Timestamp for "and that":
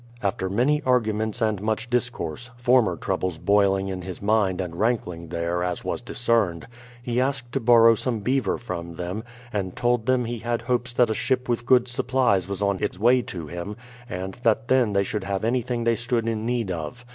14.09-14.69